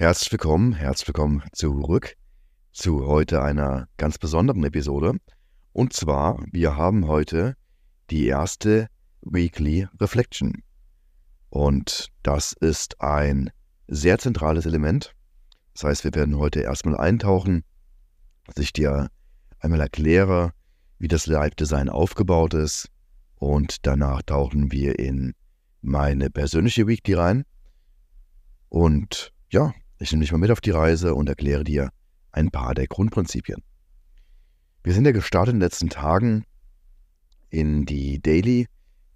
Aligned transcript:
Herzlich 0.00 0.30
willkommen, 0.30 0.74
herzlich 0.74 1.08
willkommen 1.08 1.42
zurück 1.52 2.14
zu 2.70 3.08
heute 3.08 3.42
einer 3.42 3.88
ganz 3.96 4.16
besonderen 4.16 4.62
Episode. 4.62 5.18
Und 5.72 5.92
zwar, 5.92 6.40
wir 6.52 6.76
haben 6.76 7.08
heute 7.08 7.56
die 8.08 8.28
erste 8.28 8.86
Weekly 9.22 9.88
Reflection. 10.00 10.62
Und 11.50 12.12
das 12.22 12.52
ist 12.52 13.00
ein 13.00 13.50
sehr 13.88 14.18
zentrales 14.18 14.66
Element. 14.66 15.16
Das 15.74 15.82
heißt, 15.82 16.04
wir 16.04 16.14
werden 16.14 16.38
heute 16.38 16.60
erstmal 16.60 16.96
eintauchen, 16.96 17.64
dass 18.44 18.58
ich 18.58 18.72
dir 18.72 19.08
einmal 19.58 19.80
erkläre, 19.80 20.52
wie 21.00 21.08
das 21.08 21.26
Live-Design 21.26 21.88
aufgebaut 21.88 22.54
ist. 22.54 22.88
Und 23.34 23.84
danach 23.84 24.22
tauchen 24.22 24.70
wir 24.70 24.96
in 25.00 25.34
meine 25.82 26.30
persönliche 26.30 26.86
Weekly 26.86 27.14
rein. 27.14 27.44
Und 28.68 29.32
ja, 29.50 29.74
ich 29.98 30.12
nehme 30.12 30.22
dich 30.22 30.32
mal 30.32 30.38
mit 30.38 30.50
auf 30.50 30.60
die 30.60 30.70
Reise 30.70 31.14
und 31.14 31.28
erkläre 31.28 31.64
dir 31.64 31.90
ein 32.32 32.50
paar 32.50 32.74
der 32.74 32.86
Grundprinzipien. 32.86 33.62
Wir 34.84 34.92
sind 34.92 35.04
ja 35.04 35.12
gestartet 35.12 35.54
in 35.54 35.60
den 35.60 35.66
letzten 35.66 35.88
Tagen 35.88 36.44
in 37.50 37.84
die 37.84 38.20
Daily, 38.20 38.68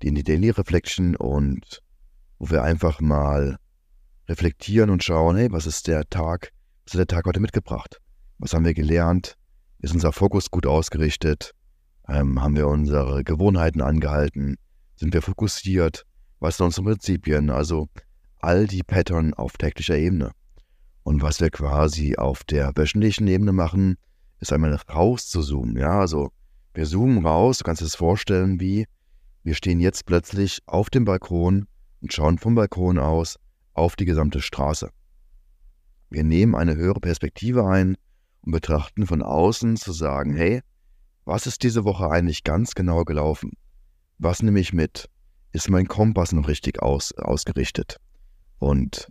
in 0.02 0.14
die 0.14 0.24
Daily 0.24 0.50
Reflection 0.50 1.14
und 1.16 1.82
wo 2.38 2.50
wir 2.50 2.62
einfach 2.62 3.00
mal 3.00 3.58
reflektieren 4.28 4.90
und 4.90 5.04
schauen, 5.04 5.36
hey, 5.36 5.52
was 5.52 5.66
ist 5.66 5.86
der 5.86 6.08
Tag, 6.08 6.50
was 6.84 6.94
hat 6.94 6.98
der 6.98 7.06
Tag 7.06 7.26
heute 7.26 7.40
mitgebracht? 7.40 8.00
Was 8.38 8.54
haben 8.54 8.64
wir 8.64 8.74
gelernt? 8.74 9.36
Ist 9.78 9.94
unser 9.94 10.12
Fokus 10.12 10.50
gut 10.50 10.66
ausgerichtet? 10.66 11.52
Ähm, 12.08 12.42
haben 12.42 12.56
wir 12.56 12.66
unsere 12.66 13.22
Gewohnheiten 13.22 13.80
angehalten? 13.80 14.56
Sind 14.96 15.14
wir 15.14 15.22
fokussiert? 15.22 16.04
Was 16.40 16.56
sind 16.56 16.66
unsere 16.66 16.84
Prinzipien? 16.84 17.50
Also 17.50 17.88
all 18.40 18.66
die 18.66 18.82
Pattern 18.82 19.34
auf 19.34 19.56
täglicher 19.56 19.96
Ebene. 19.96 20.32
Und 21.02 21.22
was 21.22 21.40
wir 21.40 21.50
quasi 21.50 22.16
auf 22.16 22.44
der 22.44 22.72
wöchentlichen 22.76 23.26
Ebene 23.26 23.52
machen, 23.52 23.96
ist 24.40 24.52
einmal 24.52 24.74
raus 24.74 25.28
zu 25.28 25.42
zoomen. 25.42 25.76
Ja, 25.76 26.00
also 26.00 26.30
wir 26.74 26.86
zoomen 26.86 27.24
raus, 27.24 27.58
du 27.58 27.64
kannst 27.64 27.80
dir 27.80 27.86
das 27.86 27.96
vorstellen, 27.96 28.60
wie 28.60 28.86
wir 29.44 29.54
stehen 29.54 29.80
jetzt 29.80 30.06
plötzlich 30.06 30.60
auf 30.66 30.88
dem 30.90 31.04
Balkon 31.04 31.66
und 32.00 32.12
schauen 32.12 32.38
vom 32.38 32.54
Balkon 32.54 32.98
aus 32.98 33.38
auf 33.74 33.96
die 33.96 34.04
gesamte 34.04 34.40
Straße. 34.40 34.90
Wir 36.10 36.24
nehmen 36.24 36.54
eine 36.54 36.76
höhere 36.76 37.00
Perspektive 37.00 37.66
ein 37.66 37.96
und 38.42 38.52
betrachten 38.52 39.06
von 39.06 39.22
außen 39.22 39.76
zu 39.76 39.92
sagen, 39.92 40.34
hey, 40.36 40.60
was 41.24 41.46
ist 41.46 41.62
diese 41.62 41.84
Woche 41.84 42.10
eigentlich 42.10 42.44
ganz 42.44 42.74
genau 42.74 43.04
gelaufen? 43.04 43.52
Was 44.18 44.42
nehme 44.42 44.60
ich 44.60 44.72
mit? 44.72 45.08
Ist 45.52 45.70
mein 45.70 45.88
Kompass 45.88 46.32
noch 46.32 46.48
richtig 46.48 46.82
aus, 46.82 47.12
ausgerichtet? 47.12 47.96
Und 48.58 49.08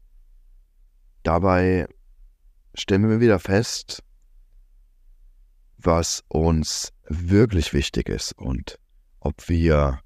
dabei 1.23 1.87
stellen 2.73 3.09
wir 3.09 3.19
wieder 3.19 3.39
fest, 3.39 4.03
was 5.77 6.23
uns 6.27 6.93
wirklich 7.07 7.73
wichtig 7.73 8.09
ist 8.09 8.33
und 8.37 8.77
ob 9.19 9.49
wir 9.49 9.99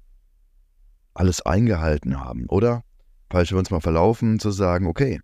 alles 1.14 1.42
eingehalten 1.42 2.20
haben. 2.20 2.46
Oder, 2.48 2.82
falls 3.30 3.50
wir 3.50 3.58
uns 3.58 3.70
mal 3.70 3.80
verlaufen, 3.80 4.38
zu 4.38 4.50
sagen, 4.50 4.86
okay, 4.86 5.20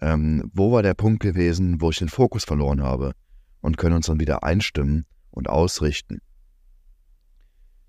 ähm, 0.00 0.50
wo 0.52 0.72
war 0.72 0.82
der 0.82 0.94
Punkt 0.94 1.20
gewesen, 1.20 1.80
wo 1.80 1.90
ich 1.90 1.98
den 1.98 2.08
Fokus 2.08 2.44
verloren 2.44 2.82
habe 2.82 3.12
und 3.60 3.78
können 3.78 3.96
uns 3.96 4.06
dann 4.06 4.20
wieder 4.20 4.44
einstimmen 4.44 5.06
und 5.30 5.48
ausrichten. 5.48 6.20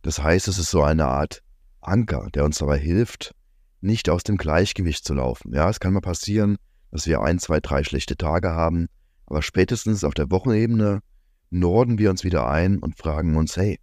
Das 0.02 0.21
heißt, 0.21 0.47
es 0.47 0.58
ist 0.58 0.71
so 0.71 0.83
eine 0.83 1.05
Art 1.05 1.43
Anker, 1.81 2.30
der 2.33 2.45
uns 2.45 2.59
dabei 2.59 2.77
hilft, 2.77 3.35
nicht 3.81 4.09
aus 4.09 4.23
dem 4.23 4.38
Gleichgewicht 4.38 5.05
zu 5.05 5.13
laufen. 5.13 5.53
Ja, 5.53 5.69
es 5.69 5.80
kann 5.80 5.93
mal 5.93 6.02
passieren, 6.02 6.58
dass 6.91 7.07
wir 7.07 7.21
ein, 7.21 7.39
zwei, 7.39 7.59
drei 7.59 7.83
schlechte 7.83 8.17
Tage 8.17 8.52
haben, 8.52 8.88
aber 9.25 9.41
spätestens 9.41 10.03
auf 10.03 10.13
der 10.13 10.31
Wochenebene 10.31 11.02
norden 11.49 11.97
wir 11.97 12.09
uns 12.09 12.23
wieder 12.23 12.47
ein 12.49 12.80
und 12.80 12.97
fragen 12.97 13.35
uns, 13.35 13.57
hey, 13.57 13.80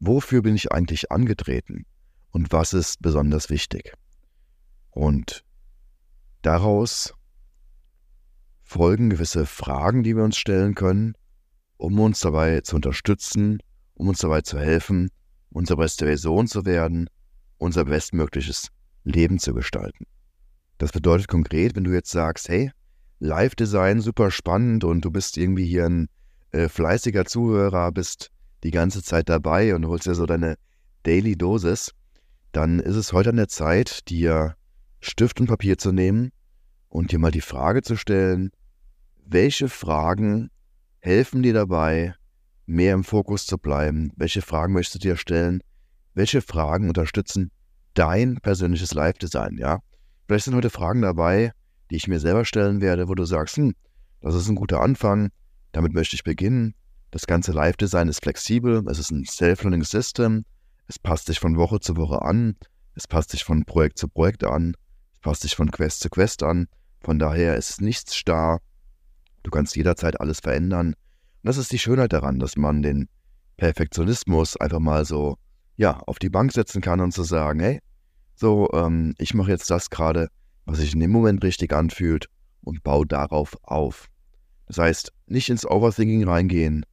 wofür 0.00 0.42
bin 0.42 0.54
ich 0.54 0.72
eigentlich 0.72 1.10
angetreten 1.10 1.86
und 2.30 2.52
was 2.52 2.74
ist 2.74 3.00
besonders 3.00 3.50
wichtig? 3.50 3.94
Und 4.90 5.44
daraus 6.42 7.14
folgen 8.62 9.10
gewisse 9.10 9.46
Fragen, 9.46 10.02
die 10.02 10.16
wir 10.16 10.24
uns 10.24 10.36
stellen 10.36 10.74
können, 10.74 11.14
um 11.76 11.98
uns 12.00 12.20
dabei 12.20 12.60
zu 12.60 12.76
unterstützen, 12.76 13.62
um 13.94 14.08
uns 14.08 14.18
dabei 14.18 14.40
zu 14.40 14.58
helfen, 14.58 15.10
unsere 15.50 15.78
beste 15.78 16.06
Version 16.06 16.46
zu 16.46 16.64
werden, 16.64 17.08
unser 17.58 17.84
bestmögliches 17.84 18.68
Leben 19.04 19.38
zu 19.38 19.54
gestalten. 19.54 20.06
Das 20.78 20.92
bedeutet 20.92 21.28
konkret, 21.28 21.74
wenn 21.74 21.84
du 21.84 21.92
jetzt 21.92 22.10
sagst, 22.10 22.48
hey, 22.48 22.70
Live-Design 23.18 24.00
super 24.00 24.30
spannend 24.30 24.84
und 24.84 25.04
du 25.04 25.10
bist 25.10 25.38
irgendwie 25.38 25.64
hier 25.64 25.86
ein 25.86 26.08
äh, 26.52 26.68
fleißiger 26.68 27.24
Zuhörer, 27.24 27.92
bist 27.92 28.30
die 28.62 28.70
ganze 28.70 29.02
Zeit 29.02 29.28
dabei 29.28 29.74
und 29.74 29.86
holst 29.86 30.06
dir 30.06 30.14
so 30.14 30.26
deine 30.26 30.56
Daily 31.02 31.36
Dosis, 31.36 31.92
dann 32.52 32.78
ist 32.80 32.96
es 32.96 33.12
heute 33.12 33.30
an 33.30 33.36
der 33.36 33.48
Zeit, 33.48 34.08
dir 34.08 34.56
Stift 35.00 35.40
und 35.40 35.46
Papier 35.46 35.78
zu 35.78 35.92
nehmen 35.92 36.30
und 36.88 37.12
dir 37.12 37.18
mal 37.18 37.30
die 37.30 37.40
Frage 37.40 37.82
zu 37.82 37.96
stellen, 37.96 38.50
welche 39.24 39.68
Fragen 39.68 40.50
helfen 41.00 41.42
dir 41.42 41.54
dabei, 41.54 42.14
mehr 42.66 42.94
im 42.94 43.04
Fokus 43.04 43.46
zu 43.46 43.58
bleiben? 43.58 44.12
Welche 44.16 44.42
Fragen 44.42 44.72
möchtest 44.72 44.96
du 44.96 45.08
dir 45.08 45.16
stellen? 45.16 45.62
Welche 46.14 46.42
Fragen 46.42 46.88
unterstützen 46.88 47.50
dein 47.94 48.36
persönliches 48.36 48.92
Live-Design, 48.94 49.56
ja? 49.58 49.80
Vielleicht 50.26 50.46
sind 50.46 50.54
heute 50.54 50.70
Fragen 50.70 51.02
dabei, 51.02 51.52
die 51.90 51.96
ich 51.96 52.08
mir 52.08 52.18
selber 52.18 52.44
stellen 52.44 52.80
werde, 52.80 53.08
wo 53.08 53.14
du 53.14 53.24
sagst, 53.24 53.56
hm, 53.56 53.74
das 54.20 54.34
ist 54.34 54.48
ein 54.48 54.56
guter 54.56 54.80
Anfang, 54.80 55.30
damit 55.72 55.92
möchte 55.92 56.16
ich 56.16 56.24
beginnen. 56.24 56.74
Das 57.12 57.26
ganze 57.26 57.52
Live-Design 57.52 58.08
ist 58.08 58.22
flexibel, 58.22 58.82
es 58.88 58.98
ist 58.98 59.10
ein 59.12 59.24
Self-Learning 59.24 59.84
System, 59.84 60.44
es 60.88 60.98
passt 60.98 61.26
sich 61.26 61.38
von 61.38 61.56
Woche 61.56 61.78
zu 61.78 61.96
Woche 61.96 62.22
an, 62.22 62.56
es 62.94 63.06
passt 63.06 63.30
sich 63.30 63.44
von 63.44 63.64
Projekt 63.64 63.98
zu 63.98 64.08
Projekt 64.08 64.42
an, 64.42 64.74
es 65.12 65.20
passt 65.20 65.42
sich 65.42 65.54
von 65.54 65.70
Quest 65.70 66.00
zu 66.00 66.08
Quest 66.08 66.42
an. 66.42 66.66
Von 67.00 67.18
daher 67.18 67.56
ist 67.56 67.80
nichts 67.80 68.16
starr, 68.16 68.60
du 69.44 69.50
kannst 69.50 69.76
jederzeit 69.76 70.20
alles 70.20 70.40
verändern. 70.40 70.88
Und 70.88 70.96
das 71.42 71.56
ist 71.56 71.70
die 71.70 71.78
Schönheit 71.78 72.12
daran, 72.12 72.40
dass 72.40 72.56
man 72.56 72.82
den 72.82 73.08
Perfektionismus 73.58 74.56
einfach 74.56 74.80
mal 74.80 75.04
so, 75.04 75.36
ja, 75.76 75.98
auf 76.00 76.18
die 76.18 76.30
Bank 76.30 76.52
setzen 76.52 76.80
kann 76.80 77.00
und 77.00 77.12
zu 77.12 77.22
sagen, 77.22 77.60
hey, 77.60 77.80
so, 78.36 78.70
ähm, 78.72 79.14
ich 79.18 79.34
mache 79.34 79.50
jetzt 79.50 79.70
das 79.70 79.90
gerade, 79.90 80.28
was 80.64 80.78
sich 80.78 80.94
in 80.94 81.00
dem 81.00 81.10
Moment 81.10 81.42
richtig 81.42 81.72
anfühlt 81.72 82.26
und 82.62 82.82
baue 82.82 83.06
darauf 83.06 83.56
auf. 83.62 84.08
Das 84.66 84.78
heißt, 84.78 85.12
nicht 85.26 85.48
ins 85.48 85.66
Overthinking 85.66 86.24
reingehen 86.24 86.84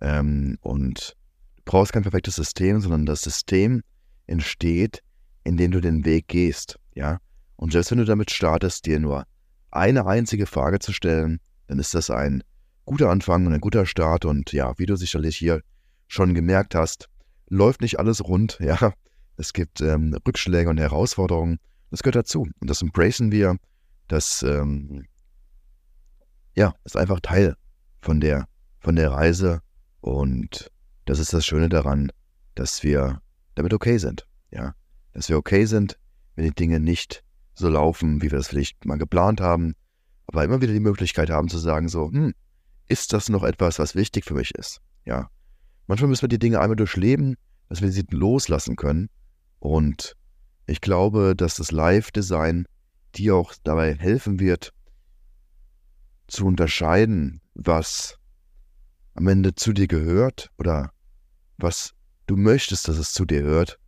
ähm, 0.00 0.58
und 0.60 1.16
du 1.56 1.62
brauchst 1.64 1.92
kein 1.92 2.02
perfektes 2.02 2.36
System, 2.36 2.80
sondern 2.80 3.06
das 3.06 3.22
System 3.22 3.82
entsteht, 4.26 5.02
indem 5.44 5.70
du 5.70 5.80
den 5.80 6.04
Weg 6.04 6.28
gehst, 6.28 6.78
ja. 6.94 7.18
Und 7.56 7.72
selbst 7.72 7.90
wenn 7.90 7.98
du 7.98 8.04
damit 8.04 8.30
startest, 8.30 8.86
dir 8.86 9.00
nur 9.00 9.24
eine 9.70 10.06
einzige 10.06 10.46
Frage 10.46 10.78
zu 10.78 10.92
stellen, 10.92 11.40
dann 11.66 11.78
ist 11.78 11.94
das 11.94 12.10
ein 12.10 12.42
guter 12.84 13.10
Anfang 13.10 13.46
und 13.46 13.52
ein 13.52 13.60
guter 13.60 13.84
Start. 13.86 14.24
Und 14.24 14.52
ja, 14.52 14.78
wie 14.78 14.86
du 14.86 14.96
sicherlich 14.96 15.36
hier 15.36 15.60
schon 16.06 16.34
gemerkt 16.34 16.74
hast, 16.74 17.08
läuft 17.48 17.80
nicht 17.80 17.98
alles 17.98 18.24
rund, 18.24 18.58
ja. 18.62 18.92
Es 19.38 19.52
gibt 19.52 19.80
ähm, 19.80 20.14
Rückschläge 20.26 20.68
und 20.68 20.78
Herausforderungen. 20.78 21.60
Das 21.90 22.02
gehört 22.02 22.16
dazu. 22.16 22.48
Und 22.60 22.68
das 22.68 22.82
embracen 22.82 23.30
wir. 23.30 23.56
Das 24.08 24.42
ähm, 24.42 25.06
ja, 26.56 26.74
ist 26.84 26.96
einfach 26.96 27.20
Teil 27.20 27.54
von 28.00 28.20
der, 28.20 28.48
von 28.80 28.96
der 28.96 29.12
Reise. 29.12 29.60
Und 30.00 30.72
das 31.04 31.20
ist 31.20 31.32
das 31.32 31.46
Schöne 31.46 31.68
daran, 31.68 32.10
dass 32.56 32.82
wir 32.82 33.22
damit 33.54 33.72
okay 33.72 33.98
sind. 33.98 34.26
Ja, 34.50 34.74
dass 35.12 35.28
wir 35.28 35.38
okay 35.38 35.66
sind, 35.66 35.96
wenn 36.34 36.44
die 36.44 36.54
Dinge 36.54 36.80
nicht 36.80 37.22
so 37.54 37.68
laufen, 37.68 38.20
wie 38.20 38.32
wir 38.32 38.38
das 38.38 38.48
vielleicht 38.48 38.84
mal 38.86 38.98
geplant 38.98 39.40
haben, 39.40 39.74
aber 40.26 40.42
immer 40.42 40.60
wieder 40.60 40.72
die 40.72 40.80
Möglichkeit 40.80 41.30
haben 41.30 41.48
zu 41.48 41.58
sagen 41.58 41.88
so, 41.88 42.10
hm, 42.10 42.34
ist 42.88 43.12
das 43.12 43.28
noch 43.28 43.44
etwas, 43.44 43.78
was 43.78 43.94
wichtig 43.94 44.24
für 44.24 44.34
mich 44.34 44.52
ist? 44.56 44.80
Ja. 45.04 45.30
Manchmal 45.86 46.08
müssen 46.08 46.22
wir 46.22 46.28
die 46.28 46.38
Dinge 46.40 46.60
einmal 46.60 46.76
durchleben, 46.76 47.36
dass 47.68 47.82
wir 47.82 47.92
sie 47.92 48.04
loslassen 48.10 48.74
können 48.74 49.08
und 49.58 50.14
ich 50.66 50.80
glaube, 50.80 51.34
dass 51.34 51.56
das 51.56 51.72
Live-Design 51.72 52.66
dir 53.14 53.36
auch 53.36 53.54
dabei 53.64 53.94
helfen 53.94 54.38
wird, 54.38 54.72
zu 56.26 56.46
unterscheiden, 56.46 57.40
was 57.54 58.18
am 59.14 59.26
Ende 59.26 59.54
zu 59.54 59.72
dir 59.72 59.88
gehört 59.88 60.50
oder 60.58 60.92
was 61.56 61.94
du 62.26 62.36
möchtest, 62.36 62.86
dass 62.86 62.98
es 62.98 63.12
zu 63.12 63.24
dir 63.24 63.42
hört 63.42 63.78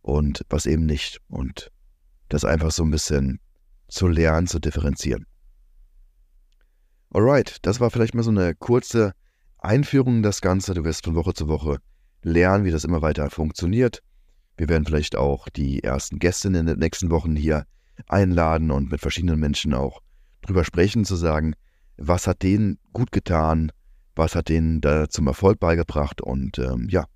und 0.00 0.44
was 0.48 0.66
eben 0.66 0.86
nicht. 0.86 1.20
Und 1.28 1.70
das 2.28 2.44
einfach 2.44 2.70
so 2.70 2.84
ein 2.84 2.90
bisschen 2.90 3.40
zu 3.88 4.06
lernen, 4.06 4.46
zu 4.46 4.60
differenzieren. 4.60 5.26
Alright, 7.12 7.58
das 7.62 7.80
war 7.80 7.90
vielleicht 7.90 8.14
mal 8.14 8.22
so 8.22 8.30
eine 8.30 8.54
kurze 8.54 9.14
Einführung 9.58 10.18
in 10.18 10.22
das 10.22 10.40
Ganze. 10.40 10.74
Du 10.74 10.84
wirst 10.84 11.04
von 11.04 11.16
Woche 11.16 11.34
zu 11.34 11.48
Woche 11.48 11.78
lernen, 12.22 12.64
wie 12.64 12.70
das 12.70 12.84
immer 12.84 13.02
weiter 13.02 13.28
funktioniert. 13.30 14.02
Wir 14.60 14.68
werden 14.68 14.84
vielleicht 14.84 15.16
auch 15.16 15.48
die 15.48 15.82
ersten 15.82 16.18
Gäste 16.18 16.48
in 16.48 16.52
den 16.52 16.78
nächsten 16.78 17.10
Wochen 17.10 17.34
hier 17.34 17.64
einladen 18.08 18.70
und 18.70 18.90
mit 18.90 19.00
verschiedenen 19.00 19.40
Menschen 19.40 19.72
auch 19.72 20.02
drüber 20.42 20.64
sprechen, 20.64 21.06
zu 21.06 21.16
sagen, 21.16 21.54
was 21.96 22.26
hat 22.26 22.42
denen 22.42 22.78
gut 22.92 23.10
getan, 23.10 23.72
was 24.14 24.34
hat 24.34 24.50
denen 24.50 24.82
da 24.82 25.08
zum 25.08 25.28
Erfolg 25.28 25.60
beigebracht. 25.60 26.20
Und 26.20 26.58
ähm, 26.58 26.88
ja, 26.90 27.06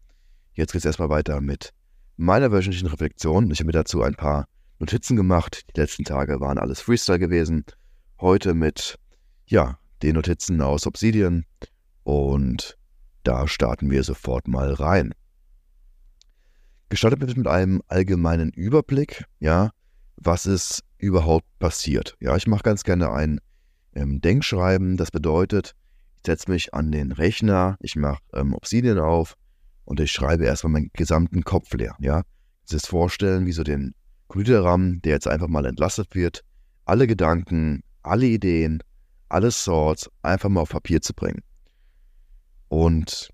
jetzt 0.54 0.72
geht 0.72 0.78
es 0.78 0.86
erstmal 0.86 1.10
weiter 1.10 1.42
mit 1.42 1.74
meiner 2.16 2.50
wöchentlichen 2.50 2.88
Reflexion. 2.88 3.50
Ich 3.50 3.58
habe 3.58 3.66
mir 3.66 3.72
dazu 3.72 4.02
ein 4.02 4.14
paar 4.14 4.46
Notizen 4.78 5.14
gemacht. 5.14 5.66
Die 5.76 5.80
letzten 5.82 6.04
Tage 6.04 6.40
waren 6.40 6.56
alles 6.56 6.80
Freestyle 6.80 7.18
gewesen. 7.18 7.66
Heute 8.22 8.54
mit, 8.54 8.98
ja, 9.44 9.78
den 10.02 10.14
Notizen 10.14 10.62
aus 10.62 10.86
Obsidian. 10.86 11.44
Und 12.04 12.78
da 13.22 13.46
starten 13.46 13.90
wir 13.90 14.02
sofort 14.02 14.48
mal 14.48 14.72
rein. 14.72 15.12
Gestartet 16.88 17.20
wird 17.20 17.36
mit 17.36 17.46
einem 17.46 17.82
allgemeinen 17.88 18.50
Überblick, 18.50 19.24
ja, 19.40 19.70
was 20.16 20.46
ist 20.46 20.82
überhaupt 20.98 21.46
passiert. 21.58 22.16
Ja, 22.20 22.36
ich 22.36 22.46
mache 22.46 22.62
ganz 22.62 22.84
gerne 22.84 23.12
ein 23.12 23.40
ähm, 23.94 24.20
Denkschreiben. 24.20 24.96
Das 24.96 25.10
bedeutet, 25.10 25.74
ich 26.16 26.22
setze 26.26 26.50
mich 26.50 26.72
an 26.74 26.92
den 26.92 27.12
Rechner, 27.12 27.76
ich 27.80 27.96
mache 27.96 28.22
ähm, 28.32 28.54
Obsidian 28.54 28.98
auf 28.98 29.34
und 29.84 30.00
ich 30.00 30.12
schreibe 30.12 30.44
erstmal 30.44 30.72
meinen 30.72 30.90
gesamten 30.92 31.42
Kopf 31.42 31.72
leer. 31.74 31.96
Ja, 32.00 32.22
das 32.70 32.86
vorstellen, 32.86 33.46
wie 33.46 33.52
so 33.52 33.62
den 33.62 33.94
Computerrahmen, 34.28 35.02
der 35.02 35.12
jetzt 35.12 35.28
einfach 35.28 35.48
mal 35.48 35.66
entlastet 35.66 36.14
wird, 36.14 36.40
alle 36.86 37.06
Gedanken, 37.06 37.82
alle 38.02 38.26
Ideen, 38.26 38.82
alle 39.28 39.50
Sorts 39.50 40.10
einfach 40.22 40.48
mal 40.48 40.60
auf 40.60 40.70
Papier 40.70 41.00
zu 41.02 41.14
bringen. 41.14 41.42
Und 42.68 43.30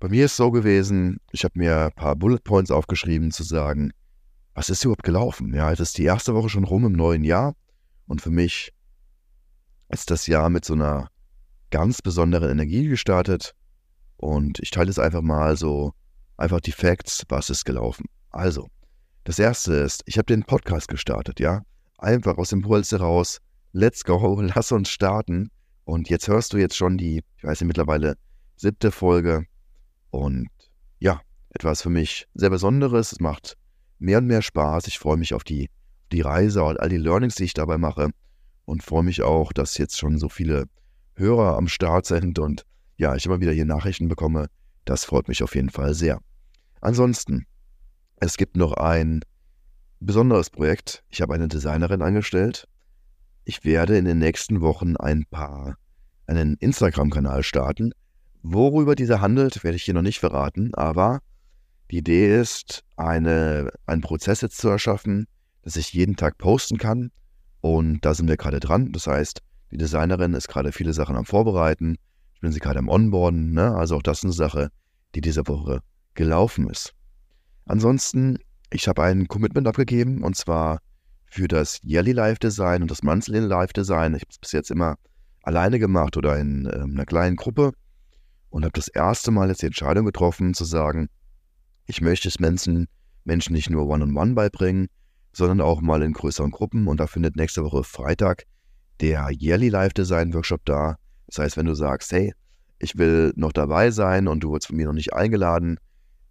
bei 0.00 0.08
mir 0.08 0.26
ist 0.26 0.32
es 0.32 0.36
so 0.36 0.50
gewesen, 0.50 1.18
ich 1.32 1.44
habe 1.44 1.58
mir 1.58 1.86
ein 1.86 1.92
paar 1.92 2.14
Bullet 2.14 2.38
Points 2.44 2.70
aufgeschrieben, 2.70 3.32
zu 3.32 3.42
sagen, 3.42 3.92
was 4.54 4.70
ist 4.70 4.84
überhaupt 4.84 5.02
gelaufen? 5.02 5.52
Ja, 5.54 5.72
es 5.72 5.80
ist 5.80 5.98
die 5.98 6.04
erste 6.04 6.34
Woche 6.34 6.48
schon 6.48 6.64
rum 6.64 6.84
im 6.84 6.92
neuen 6.92 7.24
Jahr 7.24 7.54
und 8.06 8.22
für 8.22 8.30
mich 8.30 8.72
ist 9.88 10.10
das 10.10 10.26
Jahr 10.26 10.50
mit 10.50 10.64
so 10.64 10.74
einer 10.74 11.08
ganz 11.70 12.00
besonderen 12.02 12.50
Energie 12.50 12.86
gestartet 12.88 13.54
und 14.16 14.58
ich 14.60 14.70
teile 14.70 14.90
es 14.90 14.98
einfach 14.98 15.22
mal 15.22 15.56
so, 15.56 15.92
einfach 16.36 16.60
die 16.60 16.72
Facts, 16.72 17.24
was 17.28 17.50
ist 17.50 17.64
gelaufen. 17.64 18.06
Also, 18.30 18.68
das 19.24 19.38
erste 19.38 19.74
ist, 19.74 20.02
ich 20.06 20.16
habe 20.18 20.26
den 20.26 20.44
Podcast 20.44 20.88
gestartet, 20.88 21.40
ja, 21.40 21.62
einfach 21.98 22.38
aus 22.38 22.50
dem 22.50 22.62
Puls 22.62 22.92
heraus, 22.92 23.38
let's 23.72 24.04
go, 24.04 24.40
lass 24.54 24.72
uns 24.72 24.90
starten 24.90 25.50
und 25.84 26.08
jetzt 26.08 26.28
hörst 26.28 26.52
du 26.52 26.58
jetzt 26.58 26.76
schon 26.76 26.98
die, 26.98 27.22
ich 27.36 27.44
weiß 27.44 27.60
nicht, 27.60 27.68
mittlerweile 27.68 28.16
siebte 28.56 28.90
Folge 28.90 29.46
und 30.10 30.48
ja, 30.98 31.20
etwas 31.50 31.82
für 31.82 31.90
mich 31.90 32.26
sehr 32.34 32.50
Besonderes. 32.50 33.12
Es 33.12 33.20
macht 33.20 33.56
mehr 33.98 34.18
und 34.18 34.26
mehr 34.26 34.42
Spaß. 34.42 34.86
Ich 34.86 34.98
freue 34.98 35.16
mich 35.16 35.34
auf 35.34 35.44
die, 35.44 35.70
die 36.12 36.20
Reise 36.20 36.62
und 36.64 36.80
all 36.80 36.88
die 36.88 36.96
Learnings, 36.96 37.34
die 37.34 37.44
ich 37.44 37.54
dabei 37.54 37.78
mache. 37.78 38.10
Und 38.64 38.82
freue 38.82 39.02
mich 39.02 39.22
auch, 39.22 39.52
dass 39.52 39.78
jetzt 39.78 39.98
schon 39.98 40.18
so 40.18 40.28
viele 40.28 40.64
Hörer 41.14 41.56
am 41.56 41.68
Start 41.68 42.06
sind 42.06 42.38
und 42.38 42.64
ja, 42.96 43.14
ich 43.14 43.26
immer 43.26 43.40
wieder 43.40 43.52
hier 43.52 43.64
Nachrichten 43.64 44.08
bekomme. 44.08 44.48
Das 44.84 45.04
freut 45.04 45.28
mich 45.28 45.42
auf 45.42 45.54
jeden 45.54 45.70
Fall 45.70 45.94
sehr. 45.94 46.20
Ansonsten, 46.80 47.46
es 48.16 48.36
gibt 48.36 48.56
noch 48.56 48.74
ein 48.74 49.20
besonderes 50.00 50.50
Projekt. 50.50 51.04
Ich 51.08 51.20
habe 51.22 51.34
eine 51.34 51.48
Designerin 51.48 52.02
angestellt. 52.02 52.68
Ich 53.44 53.64
werde 53.64 53.96
in 53.96 54.04
den 54.04 54.18
nächsten 54.18 54.60
Wochen 54.60 54.96
ein 54.96 55.24
paar 55.30 55.76
einen 56.26 56.56
Instagram-Kanal 56.56 57.42
starten, 57.42 57.92
Worüber 58.42 58.94
dieser 58.94 59.20
handelt, 59.20 59.64
werde 59.64 59.76
ich 59.76 59.82
hier 59.82 59.94
noch 59.94 60.02
nicht 60.02 60.20
verraten, 60.20 60.74
aber 60.74 61.20
die 61.90 61.98
Idee 61.98 62.38
ist, 62.38 62.84
eine, 62.96 63.70
einen 63.86 64.02
Prozess 64.02 64.40
jetzt 64.42 64.58
zu 64.58 64.68
erschaffen, 64.68 65.26
dass 65.62 65.76
ich 65.76 65.92
jeden 65.92 66.16
Tag 66.16 66.38
posten 66.38 66.78
kann. 66.78 67.10
Und 67.60 68.04
da 68.04 68.14
sind 68.14 68.28
wir 68.28 68.36
gerade 68.36 68.60
dran. 68.60 68.92
Das 68.92 69.06
heißt, 69.06 69.40
die 69.70 69.78
Designerin 69.78 70.34
ist 70.34 70.48
gerade 70.48 70.72
viele 70.72 70.92
Sachen 70.92 71.16
am 71.16 71.24
Vorbereiten. 71.24 71.96
Ich 72.34 72.40
bin 72.40 72.52
sie 72.52 72.60
gerade 72.60 72.78
am 72.78 72.88
Onboarden. 72.88 73.52
Ne? 73.52 73.74
Also 73.74 73.96
auch 73.96 74.02
das 74.02 74.18
ist 74.18 74.24
eine 74.24 74.32
Sache, 74.32 74.68
die 75.14 75.20
diese 75.20 75.46
Woche 75.48 75.80
gelaufen 76.14 76.68
ist. 76.68 76.94
Ansonsten, 77.64 78.38
ich 78.70 78.86
habe 78.86 79.02
ein 79.02 79.28
Commitment 79.28 79.66
abgegeben 79.66 80.22
und 80.22 80.36
zwar 80.36 80.80
für 81.26 81.48
das 81.48 81.80
Yearly 81.82 82.12
Live 82.12 82.38
Design 82.38 82.82
und 82.82 82.90
das 82.90 83.02
Monthly 83.02 83.40
Live 83.40 83.72
Design. 83.72 84.14
Ich 84.14 84.22
habe 84.22 84.30
es 84.30 84.38
bis 84.38 84.52
jetzt 84.52 84.70
immer 84.70 84.96
alleine 85.42 85.78
gemacht 85.78 86.16
oder 86.16 86.38
in 86.38 86.66
äh, 86.66 86.80
einer 86.80 87.06
kleinen 87.06 87.36
Gruppe 87.36 87.72
und 88.50 88.64
habe 88.64 88.72
das 88.72 88.88
erste 88.88 89.30
Mal 89.30 89.48
jetzt 89.48 89.62
die 89.62 89.66
Entscheidung 89.66 90.06
getroffen, 90.06 90.54
zu 90.54 90.64
sagen, 90.64 91.08
ich 91.86 92.00
möchte 92.00 92.28
es 92.28 92.38
Menschen, 92.38 92.86
Menschen 93.24 93.52
nicht 93.54 93.70
nur 93.70 93.86
One-on-One 93.86 94.18
-on 94.18 94.30
-one 94.30 94.34
beibringen, 94.34 94.88
sondern 95.32 95.60
auch 95.60 95.80
mal 95.80 96.02
in 96.02 96.12
größeren 96.12 96.50
Gruppen. 96.50 96.86
Und 96.86 97.00
da 97.00 97.06
findet 97.06 97.36
nächste 97.36 97.64
Woche 97.64 97.84
Freitag 97.84 98.44
der 99.00 99.30
Yearly 99.30 99.68
Live 99.68 99.92
Design 99.92 100.34
Workshop 100.34 100.64
da. 100.64 100.96
Das 101.26 101.38
heißt, 101.38 101.56
wenn 101.56 101.66
du 101.66 101.74
sagst, 101.74 102.12
hey, 102.12 102.32
ich 102.78 102.96
will 102.96 103.32
noch 103.36 103.52
dabei 103.52 103.90
sein 103.90 104.28
und 104.28 104.40
du 104.40 104.50
wurdest 104.50 104.68
von 104.68 104.76
mir 104.76 104.86
noch 104.86 104.92
nicht 104.92 105.12
eingeladen 105.12 105.78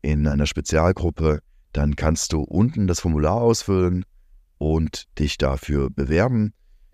in 0.02 0.28
einer 0.28 0.46
Spezialgruppe, 0.46 1.40
dann 1.74 1.96
kannst 1.96 2.34
du 2.34 2.42
unten 2.42 2.88
das 2.88 3.02
Formular 3.02 3.36
ausfüllen 3.36 4.06
und 4.58 5.06
dich 5.20 5.38
dafür 5.38 5.90
bewerben. 5.90 6.54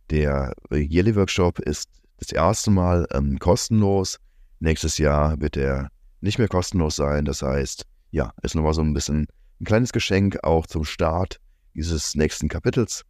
Der 0.10 0.54
Yearly 0.72 1.16
Workshop 1.16 1.60
ist 1.60 1.90
das 2.18 2.32
erste 2.32 2.72
Mal 2.72 3.08
ähm, 3.12 3.40
kostenlos. 3.40 4.20
Nächstes 4.64 4.98
Jahr 4.98 5.42
wird 5.42 5.58
er 5.58 5.90
nicht 6.22 6.40
mehr 6.40 6.48
kostenlos 6.48 6.96
sein. 6.96 7.26
Das 7.26 7.42
heißt, 7.42 7.84
ja, 8.12 8.32
ist 8.44 8.56
nochmal 8.56 8.74
so 8.74 8.82
ein 8.82 8.94
bisschen 8.94 9.28
ein 9.60 9.66
kleines 9.66 9.92
Geschenk 9.92 10.42
auch 10.42 10.68
zum 10.68 10.86
Start 10.86 11.42
dieses 11.74 12.16
nächsten 12.16 12.48
Kapitels. 12.48 13.04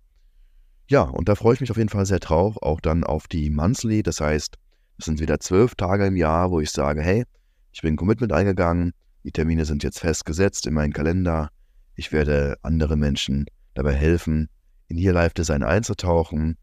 Ja, 0.87 1.03
und 1.03 1.29
da 1.29 1.35
freue 1.35 1.53
ich 1.53 1.61
mich 1.61 1.69
auf 1.69 1.77
jeden 1.77 1.89
Fall 1.89 2.07
sehr 2.07 2.17
drauf, 2.17 2.57
auch 2.63 2.81
dann 2.81 3.03
auf 3.03 3.27
die 3.27 3.51
Monthly. 3.51 4.01
Das 4.01 4.19
heißt, 4.19 4.55
es 4.97 5.05
sind 5.05 5.19
wieder 5.19 5.39
zwölf 5.39 5.75
Tage 5.75 6.07
im 6.07 6.15
Jahr, 6.15 6.49
wo 6.49 6.59
ich 6.59 6.71
sage, 6.71 7.03
hey, 7.03 7.23
ich 7.71 7.83
bin 7.83 7.93
ein 7.93 7.97
Commitment 7.97 8.33
eingegangen, 8.33 8.93
die 9.23 9.31
Termine 9.31 9.65
sind 9.65 9.83
jetzt 9.83 9.99
festgesetzt 9.99 10.65
in 10.65 10.73
meinen 10.73 10.91
Kalender. 10.91 11.49
Ich 11.93 12.11
werde 12.11 12.57
anderen 12.63 12.99
Menschen 12.99 13.45
dabei 13.75 13.93
helfen, 13.93 14.49
in 14.87 14.97
ihr 14.97 15.13
Live-Design 15.13 15.61
einzutauchen, 15.61 16.57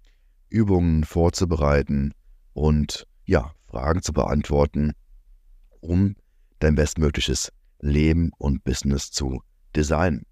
Übungen 0.48 1.04
vorzubereiten 1.04 2.12
und 2.54 3.06
ja, 3.24 3.52
Fragen 3.70 4.02
zu 4.02 4.12
beantworten, 4.12 4.92
um 5.80 6.16
dein 6.58 6.74
bestmögliches 6.74 7.52
Leben 7.80 8.30
und 8.38 8.64
Business 8.64 9.10
zu 9.10 9.42
designen. 9.74 10.26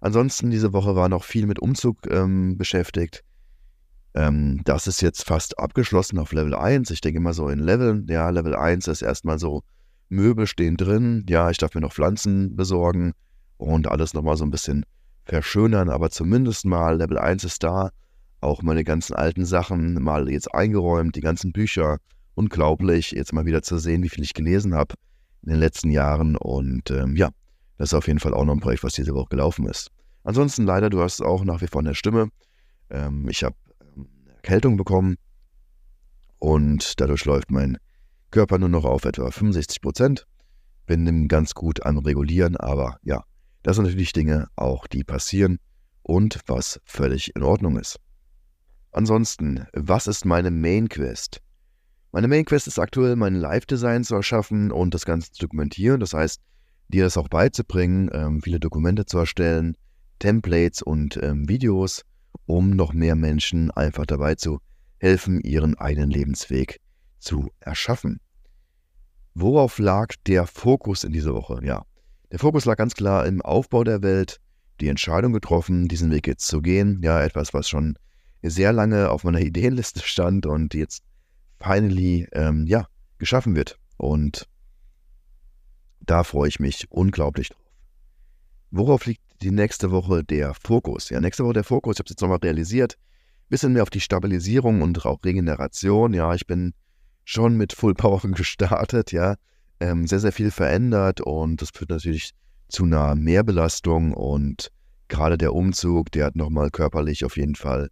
Ansonsten 0.00 0.50
diese 0.50 0.72
Woche 0.72 0.94
war 0.94 1.08
noch 1.08 1.24
viel 1.24 1.46
mit 1.46 1.58
Umzug 1.58 2.06
ähm, 2.10 2.56
beschäftigt. 2.56 3.24
Ähm, 4.14 4.60
das 4.64 4.86
ist 4.86 5.00
jetzt 5.00 5.24
fast 5.24 5.58
abgeschlossen 5.58 6.18
auf 6.18 6.32
Level 6.32 6.54
1. 6.54 6.90
Ich 6.90 7.00
denke 7.00 7.18
immer 7.18 7.32
so 7.32 7.48
in 7.48 7.58
Leveln. 7.58 8.06
Ja, 8.08 8.30
Level 8.30 8.54
1 8.54 8.86
ist 8.86 9.02
erstmal 9.02 9.38
so, 9.38 9.62
Möbel 10.08 10.46
stehen 10.46 10.76
drin. 10.76 11.26
Ja, 11.28 11.50
ich 11.50 11.58
darf 11.58 11.74
mir 11.74 11.80
noch 11.80 11.92
Pflanzen 11.92 12.54
besorgen 12.54 13.12
und 13.56 13.88
alles 13.88 14.14
nochmal 14.14 14.36
so 14.36 14.44
ein 14.44 14.50
bisschen 14.50 14.84
verschönern. 15.24 15.90
Aber 15.90 16.10
zumindest 16.10 16.64
mal 16.64 16.96
Level 16.96 17.18
1 17.18 17.44
ist 17.44 17.62
da. 17.64 17.90
Auch 18.40 18.62
meine 18.62 18.84
ganzen 18.84 19.14
alten 19.14 19.44
Sachen 19.44 19.94
mal 19.94 20.30
jetzt 20.30 20.54
eingeräumt, 20.54 21.16
die 21.16 21.20
ganzen 21.20 21.52
Bücher, 21.52 21.98
unglaublich, 22.38 23.10
jetzt 23.10 23.32
mal 23.32 23.46
wieder 23.46 23.62
zu 23.62 23.78
sehen, 23.78 24.02
wie 24.04 24.08
viel 24.08 24.22
ich 24.22 24.32
gelesen 24.32 24.74
habe 24.74 24.94
in 25.42 25.50
den 25.50 25.58
letzten 25.58 25.90
Jahren. 25.90 26.36
Und 26.36 26.90
ähm, 26.92 27.16
ja, 27.16 27.30
das 27.76 27.90
ist 27.90 27.94
auf 27.94 28.06
jeden 28.06 28.20
Fall 28.20 28.32
auch 28.32 28.44
noch 28.44 28.54
ein 28.54 28.60
Projekt, 28.60 28.84
was 28.84 28.94
diese 28.94 29.12
Woche 29.12 29.30
gelaufen 29.30 29.66
ist. 29.66 29.90
Ansonsten 30.22 30.64
leider, 30.64 30.88
du 30.88 31.00
hast 31.00 31.20
auch 31.20 31.44
nach 31.44 31.60
wie 31.62 31.66
vor 31.66 31.80
eine 31.80 31.96
Stimme. 31.96 32.28
Ähm, 32.90 33.28
ich 33.28 33.42
habe 33.42 33.56
ähm, 33.96 34.08
Erkältung 34.36 34.76
bekommen 34.76 35.16
und 36.38 37.00
dadurch 37.00 37.24
läuft 37.24 37.50
mein 37.50 37.76
Körper 38.30 38.58
nur 38.58 38.68
noch 38.68 38.84
auf 38.84 39.04
etwa 39.04 39.30
65 39.30 39.80
Prozent. 39.80 40.24
Bin 40.86 41.28
ganz 41.28 41.54
gut 41.54 41.84
am 41.84 41.98
Regulieren, 41.98 42.56
aber 42.56 42.98
ja, 43.02 43.24
das 43.62 43.76
sind 43.76 43.84
natürlich 43.84 44.12
Dinge 44.12 44.46
auch, 44.54 44.86
die 44.86 45.02
passieren 45.02 45.58
und 46.02 46.40
was 46.46 46.80
völlig 46.84 47.34
in 47.34 47.42
Ordnung 47.42 47.78
ist. 47.78 47.98
Ansonsten, 48.92 49.66
was 49.74 50.06
ist 50.06 50.24
meine 50.24 50.50
Main 50.50 50.88
Quest? 50.88 51.42
Meine 52.10 52.28
Main 52.28 52.46
Quest 52.46 52.66
ist 52.66 52.78
aktuell, 52.78 53.16
mein 53.16 53.34
Live-Design 53.34 54.02
zu 54.02 54.14
erschaffen 54.14 54.72
und 54.72 54.94
das 54.94 55.04
Ganze 55.04 55.30
zu 55.30 55.40
dokumentieren. 55.42 56.00
Das 56.00 56.14
heißt, 56.14 56.40
dir 56.88 57.04
das 57.04 57.18
auch 57.18 57.28
beizubringen, 57.28 58.08
ähm, 58.12 58.40
viele 58.40 58.58
Dokumente 58.58 59.04
zu 59.04 59.18
erstellen, 59.18 59.76
Templates 60.18 60.80
und 60.80 61.18
ähm, 61.22 61.48
Videos, 61.48 62.02
um 62.46 62.70
noch 62.70 62.94
mehr 62.94 63.14
Menschen 63.14 63.70
einfach 63.70 64.06
dabei 64.06 64.36
zu 64.36 64.58
helfen, 64.98 65.40
ihren 65.42 65.76
eigenen 65.76 66.10
Lebensweg 66.10 66.80
zu 67.18 67.50
erschaffen. 67.60 68.20
Worauf 69.34 69.78
lag 69.78 70.14
der 70.26 70.46
Fokus 70.46 71.04
in 71.04 71.12
dieser 71.12 71.34
Woche? 71.34 71.60
Ja, 71.62 71.84
der 72.32 72.38
Fokus 72.38 72.64
lag 72.64 72.76
ganz 72.76 72.94
klar 72.94 73.26
im 73.26 73.42
Aufbau 73.42 73.84
der 73.84 74.02
Welt, 74.02 74.40
die 74.80 74.88
Entscheidung 74.88 75.32
getroffen, 75.34 75.88
diesen 75.88 76.10
Weg 76.10 76.26
jetzt 76.26 76.46
zu 76.46 76.62
gehen. 76.62 77.00
Ja, 77.02 77.22
etwas, 77.22 77.52
was 77.52 77.68
schon 77.68 77.98
sehr 78.42 78.72
lange 78.72 79.10
auf 79.10 79.24
meiner 79.24 79.40
Ideenliste 79.42 80.00
stand 80.00 80.46
und 80.46 80.72
jetzt 80.72 81.02
finally 81.60 82.28
ähm, 82.32 82.66
ja, 82.66 82.86
geschaffen 83.18 83.56
wird. 83.56 83.78
Und 83.96 84.48
da 86.00 86.24
freue 86.24 86.48
ich 86.48 86.60
mich 86.60 86.86
unglaublich 86.90 87.50
drauf. 87.50 87.62
Worauf 88.70 89.06
liegt 89.06 89.22
die 89.42 89.50
nächste 89.50 89.90
Woche 89.90 90.24
der 90.24 90.54
Fokus? 90.54 91.10
Ja, 91.10 91.20
nächste 91.20 91.44
Woche 91.44 91.54
der 91.54 91.64
Fokus, 91.64 91.96
ich 91.96 91.98
habe 92.00 92.06
es 92.06 92.10
jetzt 92.10 92.20
nochmal 92.20 92.38
realisiert, 92.38 92.96
bisschen 93.48 93.72
mehr 93.72 93.82
auf 93.82 93.90
die 93.90 94.00
Stabilisierung 94.00 94.82
und 94.82 95.04
auch 95.06 95.24
Regeneration. 95.24 96.12
Ja, 96.12 96.34
ich 96.34 96.46
bin 96.46 96.74
schon 97.24 97.56
mit 97.56 97.72
Full 97.72 97.94
Power 97.94 98.20
gestartet, 98.32 99.12
ja. 99.12 99.36
Ähm, 99.80 100.06
sehr, 100.06 100.18
sehr 100.18 100.32
viel 100.32 100.50
verändert 100.50 101.20
und 101.20 101.62
das 101.62 101.70
führt 101.70 101.90
natürlich 101.90 102.32
zu 102.68 102.84
einer 102.84 103.14
Mehrbelastung 103.14 104.12
und 104.12 104.72
gerade 105.06 105.38
der 105.38 105.54
Umzug, 105.54 106.10
der 106.10 106.26
hat 106.26 106.36
nochmal 106.36 106.70
körperlich 106.70 107.24
auf 107.24 107.36
jeden 107.36 107.54
Fall, 107.54 107.88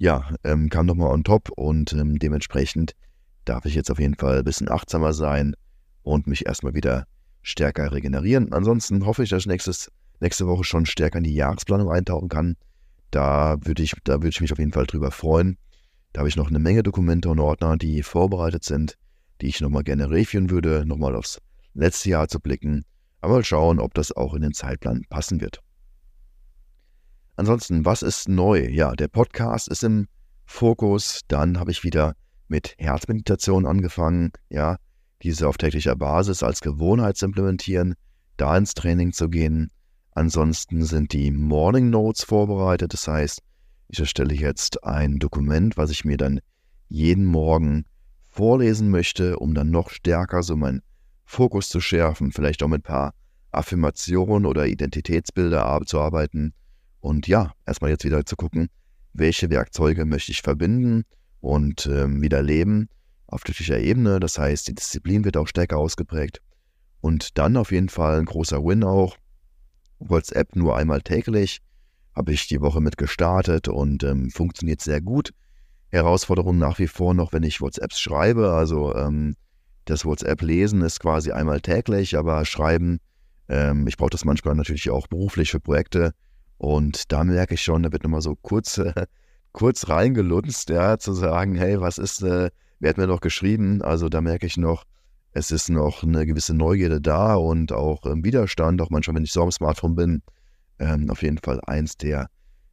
ja, 0.00 0.34
ähm, 0.44 0.70
kam 0.70 0.86
nochmal 0.86 1.12
on 1.12 1.24
top 1.24 1.50
und 1.50 1.92
ähm, 1.92 2.18
dementsprechend 2.18 2.94
darf 3.44 3.66
ich 3.66 3.74
jetzt 3.74 3.90
auf 3.90 3.98
jeden 3.98 4.14
Fall 4.14 4.38
ein 4.38 4.44
bisschen 4.44 4.70
achtsamer 4.70 5.12
sein 5.12 5.54
und 6.02 6.26
mich 6.26 6.46
erstmal 6.46 6.72
wieder 6.72 7.04
stärker 7.42 7.92
regenerieren. 7.92 8.50
Ansonsten 8.54 9.04
hoffe 9.04 9.22
ich, 9.22 9.28
dass 9.28 9.42
ich 9.42 9.46
nächstes, 9.46 9.92
nächste 10.18 10.46
Woche 10.46 10.64
schon 10.64 10.86
stärker 10.86 11.18
in 11.18 11.24
die 11.24 11.34
Jahresplanung 11.34 11.90
eintauchen 11.90 12.30
kann. 12.30 12.56
Da 13.10 13.58
würde 13.62 13.82
ich, 13.82 13.92
da 14.04 14.14
würde 14.14 14.30
ich 14.30 14.40
mich 14.40 14.52
auf 14.52 14.58
jeden 14.58 14.72
Fall 14.72 14.86
drüber 14.86 15.10
freuen. 15.10 15.58
Da 16.14 16.20
habe 16.20 16.30
ich 16.30 16.36
noch 16.36 16.48
eine 16.48 16.60
Menge 16.60 16.82
Dokumente 16.82 17.28
und 17.28 17.38
Ordner, 17.38 17.76
die 17.76 18.02
vorbereitet 18.02 18.64
sind, 18.64 18.96
die 19.42 19.48
ich 19.48 19.60
nochmal 19.60 19.84
gerne 19.84 20.08
reviewen 20.08 20.48
würde, 20.48 20.86
nochmal 20.86 21.14
aufs 21.14 21.42
letzte 21.74 22.08
Jahr 22.08 22.26
zu 22.26 22.40
blicken. 22.40 22.86
Aber 23.20 23.34
mal 23.34 23.44
schauen, 23.44 23.78
ob 23.78 23.92
das 23.92 24.12
auch 24.12 24.32
in 24.32 24.40
den 24.40 24.54
Zeitplan 24.54 25.02
passen 25.10 25.42
wird. 25.42 25.60
Ansonsten, 27.40 27.86
was 27.86 28.02
ist 28.02 28.28
neu? 28.28 28.68
Ja, 28.68 28.94
der 28.94 29.08
Podcast 29.08 29.68
ist 29.68 29.82
im 29.82 30.08
Fokus. 30.44 31.22
Dann 31.26 31.58
habe 31.58 31.70
ich 31.70 31.84
wieder 31.84 32.12
mit 32.48 32.74
Herzmeditation 32.76 33.64
angefangen. 33.64 34.32
Ja, 34.50 34.76
diese 35.22 35.48
auf 35.48 35.56
täglicher 35.56 35.96
Basis 35.96 36.42
als 36.42 36.60
Gewohnheit 36.60 37.16
zu 37.16 37.24
implementieren, 37.24 37.94
da 38.36 38.58
ins 38.58 38.74
Training 38.74 39.14
zu 39.14 39.30
gehen. 39.30 39.70
Ansonsten 40.10 40.84
sind 40.84 41.14
die 41.14 41.30
Morning 41.30 41.88
Notes 41.88 42.24
vorbereitet. 42.24 42.92
Das 42.92 43.08
heißt, 43.08 43.40
ich 43.88 44.00
erstelle 44.00 44.34
jetzt 44.34 44.84
ein 44.84 45.18
Dokument, 45.18 45.78
was 45.78 45.90
ich 45.90 46.04
mir 46.04 46.18
dann 46.18 46.40
jeden 46.90 47.24
Morgen 47.24 47.86
vorlesen 48.28 48.90
möchte, 48.90 49.38
um 49.38 49.54
dann 49.54 49.70
noch 49.70 49.88
stärker 49.88 50.42
so 50.42 50.56
meinen 50.56 50.82
Fokus 51.24 51.70
zu 51.70 51.80
schärfen, 51.80 52.32
vielleicht 52.32 52.62
auch 52.62 52.68
mit 52.68 52.80
ein 52.80 52.92
paar 52.92 53.14
Affirmationen 53.50 54.44
oder 54.44 54.66
Identitätsbilder 54.66 55.80
zu 55.86 56.00
arbeiten. 56.00 56.52
Und 57.00 57.26
ja, 57.26 57.52
erstmal 57.66 57.90
jetzt 57.90 58.04
wieder 58.04 58.24
zu 58.24 58.36
gucken, 58.36 58.68
welche 59.12 59.50
Werkzeuge 59.50 60.04
möchte 60.04 60.32
ich 60.32 60.42
verbinden 60.42 61.04
und 61.40 61.86
ähm, 61.86 62.20
wieder 62.22 62.42
leben 62.42 62.88
auf 63.26 63.44
täglicher 63.44 63.78
Ebene. 63.78 64.20
Das 64.20 64.38
heißt, 64.38 64.68
die 64.68 64.74
Disziplin 64.74 65.24
wird 65.24 65.36
auch 65.36 65.48
stärker 65.48 65.78
ausgeprägt. 65.78 66.40
Und 67.00 67.38
dann 67.38 67.56
auf 67.56 67.72
jeden 67.72 67.88
Fall 67.88 68.18
ein 68.18 68.26
großer 68.26 68.62
Win 68.64 68.84
auch. 68.84 69.16
WhatsApp 69.98 70.56
nur 70.56 70.76
einmal 70.76 71.00
täglich. 71.00 71.60
Habe 72.14 72.32
ich 72.32 72.48
die 72.48 72.60
Woche 72.60 72.80
mit 72.80 72.98
gestartet 72.98 73.68
und 73.68 74.02
ähm, 74.04 74.30
funktioniert 74.30 74.80
sehr 74.80 75.00
gut. 75.00 75.32
Herausforderung 75.90 76.58
nach 76.58 76.78
wie 76.78 76.88
vor 76.88 77.14
noch, 77.14 77.32
wenn 77.32 77.42
ich 77.42 77.60
WhatsApps 77.60 78.00
schreibe. 78.00 78.52
Also 78.52 78.94
ähm, 78.94 79.36
das 79.84 80.04
WhatsApp-Lesen 80.04 80.82
ist 80.82 81.00
quasi 81.00 81.32
einmal 81.32 81.60
täglich, 81.60 82.16
aber 82.16 82.44
Schreiben, 82.44 82.98
ähm, 83.48 83.86
ich 83.86 83.96
brauche 83.96 84.10
das 84.10 84.24
manchmal 84.24 84.54
natürlich 84.54 84.90
auch 84.90 85.06
beruflich 85.06 85.50
für 85.50 85.60
Projekte. 85.60 86.12
Und 86.60 87.10
da 87.10 87.24
merke 87.24 87.54
ich 87.54 87.62
schon, 87.62 87.84
da 87.84 87.90
wird 87.90 88.04
nochmal 88.04 88.20
so 88.20 88.36
kurz, 88.36 88.76
äh, 88.76 89.06
kurz 89.52 89.88
reingelunzt, 89.88 90.68
ja, 90.68 90.98
zu 90.98 91.14
sagen, 91.14 91.54
hey, 91.54 91.80
was 91.80 91.96
ist, 91.96 92.22
äh, 92.22 92.50
wer 92.80 92.90
hat 92.90 92.98
mir 92.98 93.06
noch 93.06 93.22
geschrieben? 93.22 93.80
Also 93.80 94.10
da 94.10 94.20
merke 94.20 94.44
ich 94.44 94.58
noch, 94.58 94.84
es 95.32 95.52
ist 95.52 95.70
noch 95.70 96.02
eine 96.02 96.26
gewisse 96.26 96.52
Neugierde 96.52 97.00
da 97.00 97.34
und 97.36 97.72
auch 97.72 98.04
ähm, 98.04 98.22
Widerstand, 98.22 98.82
auch 98.82 98.90
manchmal, 98.90 99.16
wenn 99.16 99.24
ich 99.24 99.32
so 99.32 99.42
am 99.42 99.50
Smartphone 99.50 99.94
bin. 99.94 100.22
Ähm, 100.78 101.08
auf 101.08 101.22
jeden 101.22 101.38
Fall 101.38 101.62
eins 101.66 101.96
der 101.96 102.28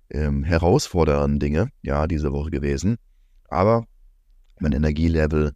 ähm, 0.09 0.43
herausfordernden 0.43 1.39
Dinge, 1.39 1.69
ja, 1.81 2.07
diese 2.07 2.33
Woche 2.33 2.49
gewesen. 2.49 2.97
Aber 3.47 3.85
mein 4.59 4.73
Energielevel 4.73 5.53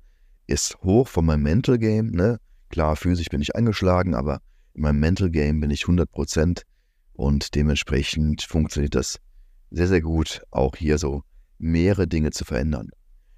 ist 0.48 0.78
hoch 0.84 1.10
von 1.10 1.26
meinem 1.26 1.44
Mental 1.44 1.78
Game, 1.78 2.12
ne? 2.12 2.38
Klar, 2.70 2.96
physisch 2.96 3.28
bin 3.28 3.42
ich 3.42 3.58
angeschlagen, 3.58 4.16
aber 4.16 4.40
in 4.74 4.84
meinem 4.84 5.02
Mental 5.02 5.30
Game 5.30 5.60
bin 5.60 5.70
ich 5.70 5.84
100 5.84 6.10
Prozent 6.10 6.64
und 7.22 7.54
dementsprechend 7.54 8.42
funktioniert 8.42 8.96
das 8.96 9.20
sehr, 9.70 9.88
sehr 9.88 10.02
gut, 10.02 10.42
auch 10.50 10.76
hier 10.76 10.98
so 10.98 11.22
mehrere 11.60 12.08
Dinge 12.08 12.32
zu 12.32 12.46
verändern. 12.46 12.90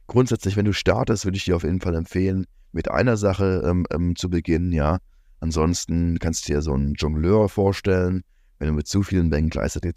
Grundsätzlich, 0.07 0.55
wenn 0.55 0.63
du 0.63 0.71
startest, 0.71 1.25
würde 1.25 1.35
ich 1.35 1.43
dir 1.43 1.57
auf 1.57 1.63
jeden 1.63 1.81
Fall 1.81 1.93
empfehlen, 1.95 2.45
mit 2.71 2.89
einer 2.89 3.17
Sache 3.17 3.61
ähm, 3.65 3.85
ähm, 3.91 4.15
zu 4.15 4.29
beginnen, 4.29 4.71
ja. 4.71 4.99
Ansonsten 5.41 6.17
kannst 6.19 6.47
du 6.47 6.53
dir 6.53 6.61
so 6.61 6.73
einen 6.73 6.93
Jongleur 6.93 7.49
vorstellen. 7.49 8.23
Wenn 8.57 8.69
du 8.69 8.73
mit 8.73 8.87
zu 8.87 9.03
vielen 9.03 9.29
Bänken 9.29 9.49
gleichzeitig 9.49 9.95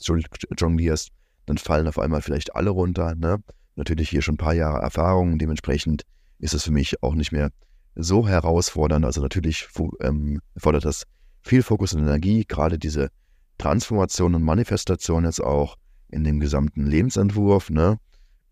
jonglierst, 0.59 1.11
dann 1.47 1.57
fallen 1.57 1.87
auf 1.87 2.01
einmal 2.01 2.23
vielleicht 2.23 2.57
alle 2.57 2.71
runter. 2.71 3.15
Ne? 3.15 3.39
Natürlich 3.77 4.11
hier 4.11 4.21
schon 4.21 4.35
ein 4.35 4.39
paar 4.39 4.55
Jahre 4.55 4.83
Erfahrung. 4.83 5.39
Dementsprechend 5.39 6.03
ist 6.41 6.55
es 6.55 6.65
für 6.65 6.73
mich 6.73 7.05
auch 7.05 7.15
nicht 7.15 7.31
mehr 7.31 7.51
so 7.95 8.27
herausfordernd. 8.27 9.05
Also 9.05 9.23
natürlich 9.23 9.69
ähm, 10.01 10.41
fordert 10.57 10.85
das 10.85 11.05
viel 11.43 11.63
Fokus 11.63 11.93
und 11.93 12.01
Energie, 12.01 12.45
gerade 12.49 12.81
diese 12.81 13.11
Transformation 13.59 14.35
und 14.35 14.43
Manifestation 14.43 15.25
jetzt 15.25 15.43
auch 15.43 15.77
in 16.09 16.25
dem 16.25 16.41
gesamten 16.41 16.87
Lebensentwurf. 16.87 17.71
Ne? 17.71 17.99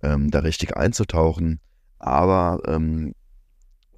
ähm, 0.05 0.31
da 0.31 0.41
richtig 0.41 0.77
einzutauchen. 0.77 1.61
Aber 1.99 2.61
ähm, 2.67 3.15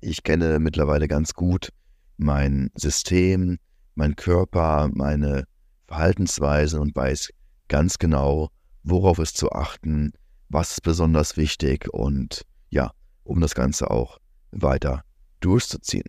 ich 0.01 0.23
kenne 0.23 0.61
mittlerweile 0.61 1.09
ganz 1.09 1.35
gut 1.35 1.71
mein 2.17 2.71
System, 2.75 3.59
mein 3.97 4.15
Körper, 4.15 4.89
meine 4.93 5.45
Verhaltensweise 5.89 6.81
und 6.81 6.95
weiß 6.95 7.31
ganz 7.69 7.99
genau, 7.99 8.51
worauf 8.85 9.19
es 9.19 9.35
zu 9.35 9.51
achten, 9.51 10.13
was 10.49 10.73
ist 10.73 10.83
besonders 10.83 11.37
wichtig 11.37 11.93
und 11.93 12.43
ja, 12.71 12.93
um 13.25 13.41
das 13.41 13.55
Ganze 13.55 13.91
auch 13.91 14.19
weiter 14.53 15.03
durchzuziehen. 15.41 16.09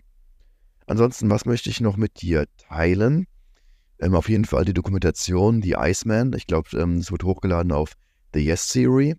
Ansonsten, 0.85 1.29
was 1.29 1.45
möchte 1.45 1.69
ich 1.69 1.81
noch 1.81 1.97
mit 1.97 2.21
dir 2.21 2.45
teilen? 2.57 3.25
Ähm, 3.99 4.15
auf 4.15 4.29
jeden 4.29 4.45
Fall 4.45 4.65
die 4.65 4.73
Dokumentation, 4.73 5.61
die 5.61 5.75
Iceman. 5.77 6.33
Ich 6.33 6.47
glaube, 6.47 6.69
ähm, 6.77 6.97
es 6.97 7.11
wird 7.11 7.23
hochgeladen 7.23 7.71
auf 7.71 7.93
The 8.33 8.39
Yes 8.39 8.67
Theory. 8.69 9.15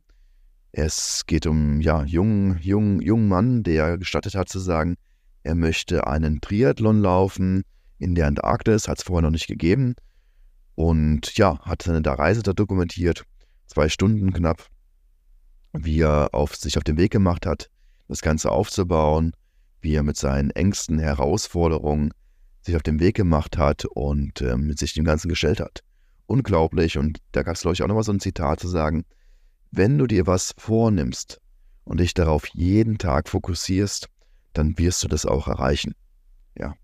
Es 0.72 1.24
geht 1.26 1.46
um 1.46 1.80
ja 1.80 2.04
jungen 2.04 2.58
jungen 2.60 3.00
jungen 3.00 3.28
Mann, 3.28 3.62
der 3.62 3.98
gestattet 3.98 4.34
hat 4.34 4.48
zu 4.48 4.58
sagen, 4.58 4.96
er 5.42 5.54
möchte 5.54 6.06
einen 6.06 6.40
Triathlon 6.40 7.00
laufen 7.00 7.62
in 7.98 8.14
der 8.14 8.26
Antarktis, 8.26 8.86
hat 8.86 8.98
es 8.98 9.04
vorher 9.04 9.22
noch 9.22 9.30
nicht 9.30 9.48
gegeben 9.48 9.94
und 10.74 11.36
ja 11.36 11.58
hat 11.60 11.82
seine 11.82 12.06
Reise 12.06 12.42
da 12.42 12.52
dokumentiert, 12.52 13.24
zwei 13.66 13.88
Stunden 13.88 14.32
knapp, 14.32 14.68
wie 15.72 16.02
er 16.02 16.28
auf 16.32 16.54
sich 16.54 16.76
auf 16.76 16.84
den 16.84 16.98
Weg 16.98 17.10
gemacht 17.10 17.46
hat, 17.46 17.70
das 18.06 18.20
Ganze 18.20 18.52
aufzubauen, 18.52 19.32
wie 19.80 19.94
er 19.94 20.02
mit 20.02 20.16
seinen 20.16 20.50
engsten 20.50 20.98
Herausforderungen 20.98 22.12
sich 22.68 22.76
auf 22.76 22.82
den 22.82 23.00
Weg 23.00 23.16
gemacht 23.16 23.58
hat 23.58 23.84
und 23.84 24.40
äh, 24.40 24.56
mit 24.56 24.78
sich 24.78 24.94
dem 24.94 25.04
Ganzen 25.04 25.28
gestellt 25.28 25.60
hat. 25.60 25.82
Unglaublich 26.26 26.98
und 26.98 27.18
da 27.32 27.42
gab 27.42 27.54
es 27.54 27.62
glaube 27.62 27.74
ich 27.74 27.82
auch 27.82 27.88
nochmal 27.88 28.04
so 28.04 28.12
ein 28.12 28.20
Zitat 28.20 28.60
zu 28.60 28.68
sagen, 28.68 29.04
wenn 29.70 29.98
du 29.98 30.06
dir 30.06 30.26
was 30.26 30.54
vornimmst 30.56 31.40
und 31.84 32.00
dich 32.00 32.14
darauf 32.14 32.46
jeden 32.48 32.98
Tag 32.98 33.28
fokussierst, 33.28 34.08
dann 34.52 34.78
wirst 34.78 35.02
du 35.02 35.08
das 35.08 35.26
auch 35.26 35.48
erreichen. 35.48 35.94
Ja. 36.56 36.74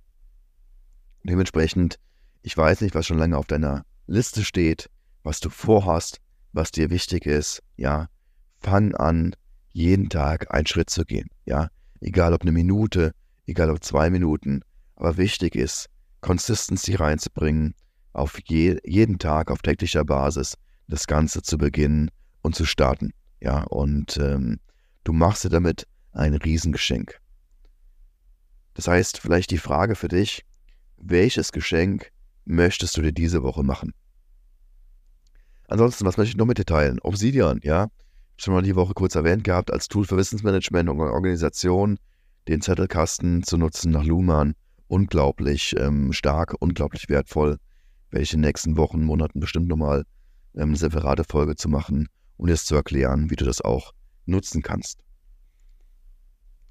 Dementsprechend, 1.23 1.99
ich 2.43 2.57
weiß 2.57 2.81
nicht, 2.81 2.95
was 2.95 3.07
schon 3.07 3.19
lange 3.19 3.37
auf 3.37 3.47
deiner 3.47 3.85
Liste 4.07 4.45
steht, 4.45 4.91
was 5.23 5.41
du 5.41 5.51
vorhast, 5.51 6.21
was 6.53 6.71
dir 6.71 6.91
wichtig 6.91 7.27
ist. 7.27 7.63
Ja, 7.77 8.09
fang 8.61 8.95
an, 8.95 9.35
jeden 9.73 10.09
Tag 10.09 10.55
einen 10.55 10.67
Schritt 10.67 10.91
zu 10.91 11.05
gehen. 11.05 11.29
Ja, 11.45 11.69
egal 12.01 12.33
ob 12.33 12.43
eine 12.43 12.53
Minute, 12.53 13.13
egal 13.47 13.71
ob 13.71 13.83
zwei 13.83 14.11
Minuten. 14.11 14.63
Aber 14.97 15.17
wichtig 15.17 15.55
ist, 15.57 15.89
Consistency 16.21 16.95
reinzubringen, 16.95 17.75
auf 18.13 18.39
je, 18.47 18.79
jeden 18.85 19.19
Tag 19.19 19.51
auf 19.51 19.61
täglicher 19.61 20.05
Basis 20.05 20.55
das 20.89 21.07
Ganze 21.07 21.43
zu 21.43 21.59
beginnen 21.59 22.11
und 22.43 22.55
zu 22.55 22.65
starten. 22.65 23.11
Ja, 23.41 23.65
und 23.65 24.17
ähm, 24.19 24.61
du 25.03 25.13
machst 25.13 25.45
dir 25.45 25.51
damit 25.51 25.87
ein 26.13 26.35
Riesengeschenk. 26.35 27.19
Das 28.75 28.89
heißt, 28.89 29.19
vielleicht 29.19 29.51
die 29.51 29.59
Frage 29.59 29.95
für 29.95 30.09
dich, 30.09 30.45
welches 30.97 31.53
Geschenk 31.53 32.11
möchtest 32.45 32.97
du 32.97 33.03
dir 33.03 33.13
diese 33.13 33.43
Woche 33.43 33.63
machen? 33.63 33.93
Ansonsten, 35.69 36.05
was 36.05 36.17
möchte 36.17 36.31
ich 36.31 36.37
noch 36.37 36.47
mit 36.47 36.59
dir 36.59 36.67
teilen? 36.67 36.99
Obsidian, 37.01 37.61
ja. 37.63 37.89
Schon 38.37 38.55
mal 38.55 38.63
die 38.63 38.77
Woche 38.77 38.95
kurz 38.95 39.15
erwähnt 39.15 39.45
gehabt, 39.45 39.73
als 39.73 39.89
Tool 39.89 40.05
für 40.05 40.17
Wissensmanagement 40.17 40.89
und 40.89 41.01
Organisation, 41.01 41.99
den 42.49 42.61
Zettelkasten 42.61 43.43
zu 43.43 43.57
nutzen 43.57 43.93
nach 43.93 44.05
Luhmann. 44.05 44.55
Unglaublich 44.95 45.75
ähm, 45.79 46.13
stark, 46.13 46.55
unglaublich 46.61 47.09
wertvoll. 47.09 47.59
Welche 48.11 48.39
nächsten 48.39 48.77
Wochen, 48.77 49.03
Monaten 49.03 49.41
bestimmt 49.41 49.69
nochmal 49.69 50.05
ähm, 50.55 50.69
eine 50.69 50.77
separate 50.77 51.25
Folge 51.25 51.57
zu 51.57 51.69
machen 51.69 52.09
um 52.37 52.47
dir 52.47 52.53
das 52.53 52.65
zu 52.65 52.75
erklären, 52.75 53.31
wie 53.31 53.37
du 53.37 53.45
das 53.45 53.61
auch 53.61 53.93
nutzen 54.27 54.63
kannst. 54.63 55.01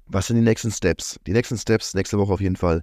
Was 0.06 0.26
sind 0.26 0.36
die 0.36 0.42
nächsten 0.42 0.70
Steps? 0.70 1.18
Die 1.26 1.32
nächsten 1.32 1.56
Steps, 1.56 1.94
nächste 1.94 2.18
Woche 2.18 2.32
auf 2.32 2.40
jeden 2.40 2.56
Fall, 2.56 2.82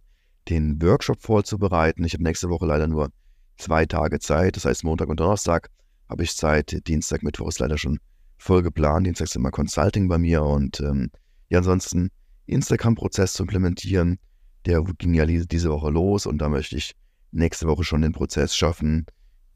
den 0.49 0.81
Workshop 0.81 1.21
vorzubereiten. 1.21 2.03
Ich 2.03 2.13
habe 2.13 2.23
nächste 2.23 2.49
Woche 2.49 2.65
leider 2.65 2.87
nur 2.87 3.09
zwei 3.57 3.85
Tage 3.85 4.19
Zeit, 4.19 4.55
das 4.55 4.65
heißt 4.65 4.83
Montag 4.83 5.09
und 5.09 5.19
Donnerstag 5.19 5.69
habe 6.09 6.23
ich 6.23 6.35
Zeit. 6.35 6.87
Dienstag, 6.87 7.21
Mittwoch 7.23 7.47
ist 7.47 7.59
leider 7.59 7.77
schon 7.77 7.99
voll 8.37 8.63
geplant. 8.63 9.05
Dienstags 9.05 9.35
immer 9.35 9.51
Consulting 9.51 10.07
bei 10.07 10.17
mir 10.17 10.43
und 10.43 10.79
ähm, 10.79 11.11
ja, 11.49 11.59
ansonsten 11.59 12.09
Instagram-Prozess 12.47 13.33
zu 13.33 13.43
implementieren. 13.43 14.17
Der 14.65 14.83
ging 14.83 15.13
ja 15.13 15.25
diese 15.25 15.71
Woche 15.71 15.89
los 15.89 16.25
und 16.25 16.37
da 16.37 16.49
möchte 16.49 16.77
ich 16.77 16.93
nächste 17.31 17.67
Woche 17.67 17.83
schon 17.83 18.01
den 18.01 18.11
Prozess 18.11 18.55
schaffen, 18.55 19.05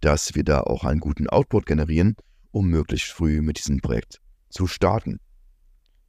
dass 0.01 0.35
wir 0.35 0.43
da 0.43 0.61
auch 0.61 0.83
einen 0.83 0.99
guten 0.99 1.27
Output 1.27 1.65
generieren, 1.65 2.15
um 2.51 2.67
möglichst 2.69 3.11
früh 3.11 3.41
mit 3.41 3.57
diesem 3.57 3.81
Projekt 3.81 4.19
zu 4.49 4.67
starten. 4.67 5.19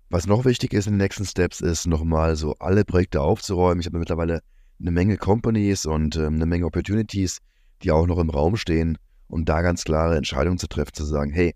Was 0.09 0.27
noch 0.27 0.45
wichtig 0.45 0.73
ist 0.73 0.87
in 0.87 0.95
den 0.95 0.99
nächsten 0.99 1.25
Steps, 1.25 1.61
ist 1.61 1.87
nochmal 1.87 2.37
so 2.37 2.55
alle 2.59 2.85
Projekte 2.85 3.21
aufzuräumen. 3.21 3.81
Ich 3.81 3.87
habe 3.87 3.99
mittlerweile 3.99 4.41
eine 4.81 4.93
Menge 4.93 5.17
Companies 5.17 5.85
und 5.85 6.17
äh, 6.17 6.27
eine 6.27 6.47
Menge 6.47 6.67
Opportunities, 6.67 7.39
die 7.83 7.91
auch 7.91 8.07
noch 8.07 8.19
im 8.19 8.31
Raum 8.31 8.57
stehen, 8.57 8.99
um 9.27 9.45
da 9.45 9.63
ganz 9.63 9.85
klare 9.85 10.17
Entscheidungen 10.17 10.59
zu 10.59 10.69
treffen, 10.69 10.95
zu 10.95 11.05
sagen, 11.05 11.33
hey, 11.33 11.55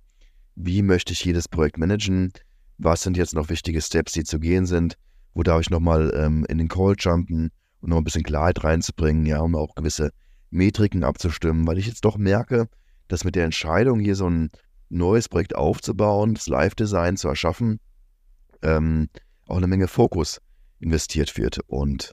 wie 0.57 0.83
möchte 0.83 1.13
ich 1.13 1.25
jedes 1.25 1.49
Projekt 1.49 1.79
managen? 1.79 2.33
Was 2.79 3.03
sind 3.03 3.17
jetzt 3.17 3.35
noch 3.35 3.49
wichtige 3.51 3.81
Steps, 3.81 4.13
die 4.13 4.25
zu 4.25 4.41
gehen 4.41 4.67
sind? 4.67 4.97
Wo 5.35 5.43
darf 5.43 5.61
ich 5.61 5.71
nochmal 5.71 6.13
ähm, 6.15 6.45
in 6.49 6.59
den 6.59 6.69
Call 6.69 6.95
jumpen 6.99 7.51
und 7.81 7.91
noch 7.91 7.99
ein 7.99 8.05
bisschen 8.05 8.23
Klarheit 8.23 8.63
reinzubringen, 8.65 9.27
ja, 9.27 9.41
um 9.41 9.55
auch 9.55 9.75
gewisse 9.75 10.11
Metriken 10.51 11.05
abzustimmen, 11.05 11.67
weil 11.67 11.79
ich 11.79 11.87
jetzt 11.87 12.05
doch 12.05 12.17
merke, 12.17 12.69
dass 13.09 13.25
mit 13.25 13.37
der 13.37 13.45
Entscheidung, 13.45 14.01
hier 14.01 14.17
so 14.17 14.29
ein 14.29 14.51
neues 14.89 15.29
Projekt 15.29 15.55
aufzubauen, 15.55 16.35
das 16.35 16.49
Live-Design 16.49 17.17
zu 17.17 17.29
erschaffen, 17.29 17.81
ähm, 18.63 19.09
auch 19.47 19.57
eine 19.57 19.67
Menge 19.67 19.89
Fokus 19.89 20.41
investiert 20.81 21.37
wird. 21.37 21.61
Und 21.67 22.13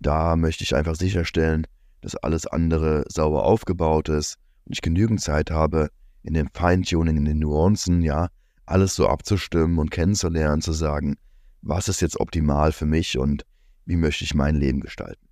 da 0.00 0.36
möchte 0.36 0.64
ich 0.64 0.74
einfach 0.74 0.94
sicherstellen, 0.94 1.66
dass 2.00 2.16
alles 2.16 2.46
andere 2.46 3.04
sauber 3.08 3.44
aufgebaut 3.44 4.08
ist 4.08 4.36
und 4.64 4.74
ich 4.74 4.82
genügend 4.82 5.20
Zeit 5.20 5.50
habe, 5.50 5.88
in 6.22 6.34
dem 6.34 6.48
Feintuning, 6.52 7.16
in 7.16 7.24
den 7.24 7.38
Nuancen, 7.38 8.02
ja, 8.02 8.28
alles 8.66 8.94
so 8.94 9.08
abzustimmen 9.08 9.78
und 9.78 9.90
kennenzulernen, 9.90 10.60
zu 10.60 10.72
sagen, 10.72 11.16
was 11.62 11.88
ist 11.88 12.00
jetzt 12.00 12.20
optimal 12.20 12.72
für 12.72 12.86
mich 12.86 13.18
und 13.18 13.44
wie 13.84 13.96
möchte 13.96 14.24
ich 14.24 14.34
mein 14.34 14.54
Leben 14.54 14.80
gestalten. 14.80 15.26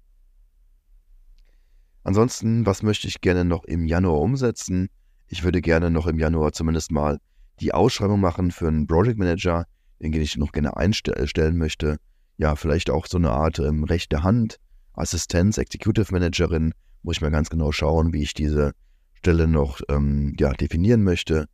Ansonsten, 2.02 2.64
was 2.64 2.82
möchte 2.82 3.08
ich 3.08 3.20
gerne 3.20 3.44
noch 3.44 3.64
im 3.64 3.84
Januar 3.84 4.20
umsetzen? 4.20 4.88
Ich 5.26 5.42
würde 5.44 5.60
gerne 5.60 5.90
noch 5.90 6.06
im 6.06 6.18
Januar 6.18 6.52
zumindest 6.52 6.90
mal 6.90 7.18
die 7.60 7.74
Ausschreibung 7.74 8.20
machen 8.20 8.50
für 8.50 8.68
einen 8.68 8.86
Project 8.86 9.18
Manager, 9.18 9.66
den 10.00 10.12
ich 10.14 10.36
noch 10.36 10.52
gerne 10.52 10.76
einstellen 10.76 11.56
möchte. 11.56 11.96
Ja, 12.38 12.54
vielleicht 12.54 12.90
auch 12.90 13.06
so 13.06 13.18
eine 13.18 13.30
Art 13.30 13.58
ähm, 13.58 13.84
rechte 13.84 14.22
Hand, 14.22 14.58
Assistenz, 14.92 15.58
Executive 15.58 16.12
Managerin. 16.12 16.72
Muss 17.02 17.16
ich 17.16 17.22
mal 17.22 17.30
ganz 17.30 17.50
genau 17.50 17.72
schauen, 17.72 18.12
wie 18.12 18.22
ich 18.22 18.34
diese 18.34 18.72
Stelle 19.14 19.46
noch 19.46 19.80
ähm, 19.88 20.34
ja, 20.38 20.52
definieren 20.52 21.02
möchte, 21.02 21.46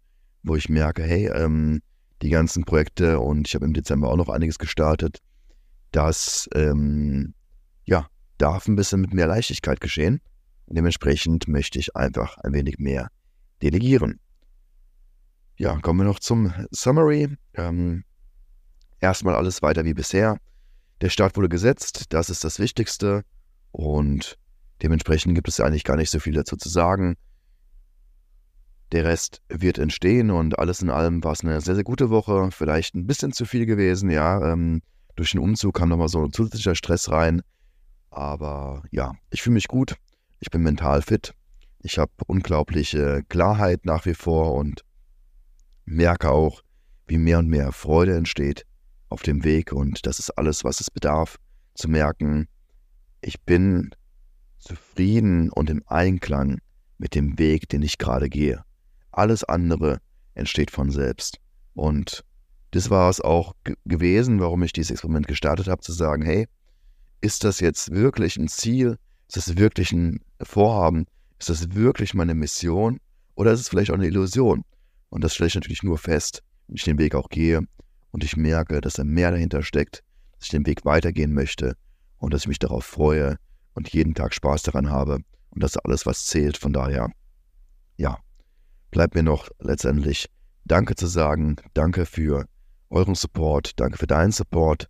wo 0.43 0.57
ich 0.57 0.69
merke, 0.69 1.03
hey, 1.03 1.29
ähm, 1.29 1.81
die 2.23 2.31
ganzen 2.31 2.65
Projekte 2.65 3.19
und 3.19 3.49
ich 3.49 3.55
habe 3.55 3.65
im 3.65 3.75
Dezember 3.75 4.09
auch 4.09 4.17
noch 4.17 4.29
einiges 4.29 4.59
gestartet, 4.59 5.19
das 5.91 6.49
ähm, 6.55 7.35
ja, 7.85 8.07
darf 8.39 8.67
ein 8.69 8.77
bisschen 8.77 9.01
mit 9.01 9.13
mehr 9.13 9.27
Leichtigkeit 9.27 9.81
geschehen. 9.81 10.21
Dementsprechend 10.67 11.49
möchte 11.49 11.79
ich 11.79 11.97
einfach 11.97 12.39
ein 12.39 12.55
wenig 12.55 12.79
mehr 12.79 13.09
delegieren. 13.61 14.21
Ja, 15.59 15.79
kommen 15.81 16.01
wir 16.01 16.05
noch 16.05 16.21
zum 16.21 16.53
Summary. 16.71 17.37
Ähm, 17.55 18.05
erstmal 19.01 19.35
alles 19.35 19.61
weiter 19.61 19.85
wie 19.85 19.95
bisher. 19.95 20.39
Der 21.01 21.11
Start 21.11 21.37
wurde 21.37 21.49
gesetzt, 21.49 22.07
das 22.11 22.31
ist 22.31 22.45
das 22.45 22.59
Wichtigste. 22.59 23.25
Und 23.71 24.39
dementsprechend 24.83 25.35
gibt 25.35 25.49
es 25.49 25.61
eigentlich 25.61 25.85
gar 25.85 25.97
nicht 25.97 26.11
so 26.11 26.21
viel 26.21 26.33
dazu 26.33 26.57
zu 26.57 26.69
sagen. 26.69 27.17
Der 28.93 29.05
Rest 29.05 29.41
wird 29.49 29.79
entstehen 29.79 30.31
und 30.31 30.59
alles 30.59 30.83
in 30.83 30.91
allem 30.91 31.25
war 31.25 31.33
es 31.33 31.41
eine 31.41 31.61
sehr, 31.63 31.75
sehr 31.75 31.85
gute 31.85 32.11
Woche. 32.11 32.51
Vielleicht 32.53 32.95
ein 32.95 33.07
bisschen 33.07 33.33
zu 33.33 33.47
viel 33.47 33.65
gewesen, 33.65 34.11
ja. 34.11 34.53
Ähm, 34.53 34.83
durch 35.17 35.31
den 35.31 35.41
Umzug 35.41 35.75
kam 35.77 35.89
nochmal 35.89 36.09
so 36.09 36.23
ein 36.23 36.33
zusätzlicher 36.33 36.75
Stress 36.75 37.11
rein. 37.11 37.41
Aber 38.11 38.83
ja, 38.91 39.15
ich 39.31 39.41
fühle 39.41 39.55
mich 39.55 39.69
gut. 39.69 39.97
Ich 40.41 40.51
bin 40.51 40.63
mental 40.63 41.01
fit. 41.01 41.33
Ich 41.81 41.99
habe 41.99 42.13
unglaubliche 42.27 43.23
Klarheit 43.29 43.87
nach 43.87 44.05
wie 44.05 44.15
vor 44.15 44.55
und 44.55 44.85
merke 45.87 46.31
auch, 46.31 46.63
wie 47.07 47.17
mehr 47.17 47.39
und 47.39 47.49
mehr 47.49 47.73
Freude 47.73 48.15
entsteht 48.15 48.67
auf 49.09 49.23
dem 49.23 49.43
Weg. 49.43 49.73
Und 49.73 50.07
das 50.07 50.19
ist 50.19 50.31
alles, 50.37 50.65
was 50.65 50.81
es 50.81 50.91
bedarf, 50.91 51.39
zu 51.75 51.89
merken, 51.89 52.47
ich 53.23 53.41
bin 53.41 53.91
zufrieden 54.59 55.51
und 55.51 55.71
im 55.71 55.83
Einklang 55.87 56.59
mit 56.99 57.15
dem 57.15 57.39
Weg, 57.39 57.69
den 57.71 57.83
ich 57.83 57.97
gerade 57.97 58.29
gehe. 58.29 58.65
Alles 59.13 59.45
andere 59.45 59.99
entsteht 60.35 60.71
von 60.71 60.91
selbst. 60.91 61.39
Und 61.75 62.25
das 62.73 62.91
war 62.91 63.11
es 63.11 63.21
auch 63.21 63.55
gewesen, 63.85 64.41
warum 64.41 64.63
ich 64.63 64.73
dieses 64.73 64.91
Experiment 64.91 65.27
gestartet 65.27 65.69
habe, 65.69 65.83
zu 65.83 65.93
sagen, 65.93 66.25
hey, 66.25 66.49
ist 67.21 67.45
das 67.45 67.61
jetzt 67.61 67.93
wirklich 67.93 68.37
ein 68.37 68.49
Ziel? 68.49 68.99
Ist 69.29 69.37
das 69.37 69.57
wirklich 69.57 69.93
ein 69.93 70.21
Vorhaben? 70.43 71.07
Ist 71.39 71.51
das 71.51 71.75
wirklich 71.75 72.15
meine 72.15 72.35
Mission? 72.35 72.99
Oder 73.35 73.53
ist 73.53 73.61
es 73.61 73.69
vielleicht 73.69 73.91
auch 73.91 73.97
eine 73.97 74.07
Illusion? 74.07 74.65
Und 75.11 75.23
das 75.23 75.35
stelle 75.35 75.49
ich 75.49 75.55
natürlich 75.55 75.83
nur 75.83 75.99
fest, 75.99 76.43
wenn 76.67 76.77
ich 76.77 76.85
den 76.85 76.99
Weg 76.99 77.15
auch 77.15 77.29
gehe 77.29 77.61
und 78.11 78.25
ich 78.25 78.37
merke, 78.37 78.81
dass 78.81 78.95
da 78.95 79.05
mehr 79.05 79.31
dahinter 79.31 79.63
steckt, 79.63 80.03
dass 80.33 80.45
ich 80.45 80.51
den 80.51 80.67
Weg 80.67 80.85
weitergehen 80.85 81.33
möchte 81.33 81.77
und 82.19 82.33
dass 82.33 82.43
ich 82.43 82.49
mich 82.49 82.59
darauf 82.59 82.85
freue 82.85 83.37
und 83.75 83.93
jeden 83.93 84.15
Tag 84.15 84.35
Spaß 84.35 84.63
daran 84.63 84.91
habe 84.91 85.19
und 85.51 85.63
das 85.63 85.73
ist 85.73 85.85
alles, 85.85 86.07
was 86.07 86.27
zählt. 86.27 86.57
Von 86.57 86.73
daher, 86.73 87.11
ja, 87.97 88.19
bleibt 88.93 89.17
mir 89.17 89.25
noch 89.25 89.49
letztendlich 89.59 90.29
Danke 90.65 90.95
zu 90.95 91.09
sagen. 91.09 91.57
Danke 91.75 92.07
für 92.07 92.47
euren 92.89 93.17
Support. 93.17 93.81
Danke 93.81 93.99
für 93.99 94.07
deinen 94.07 94.31
Support. 94.31 94.89